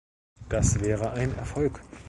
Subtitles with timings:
[0.49, 1.79] Das wäre ein Erfolg.